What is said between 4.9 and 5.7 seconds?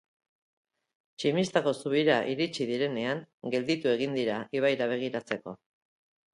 begiratzeko.